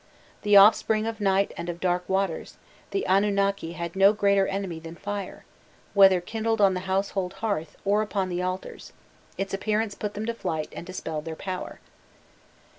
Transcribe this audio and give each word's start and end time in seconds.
The 0.41 0.57
offspring 0.57 1.05
of 1.05 1.21
night 1.21 1.51
and 1.55 1.69
of 1.69 1.79
dark 1.79 2.09
waters, 2.09 2.57
the 2.89 3.05
Anunnaki 3.07 3.73
had 3.73 3.95
no 3.95 4.13
greater 4.13 4.47
enemy 4.47 4.79
than 4.79 4.95
fire; 4.95 5.45
whether 5.93 6.19
kindled 6.19 6.59
on 6.59 6.73
the 6.73 6.79
household 6.89 7.33
hearth 7.33 7.77
or 7.85 8.01
upon 8.01 8.29
the 8.29 8.41
altars, 8.41 8.93
its 9.37 9.53
appearance 9.53 9.93
put 9.93 10.15
them 10.15 10.25
to 10.25 10.33
flight 10.33 10.69
and 10.75 10.87
dispelled 10.87 11.25
their 11.25 11.35
power. 11.35 11.79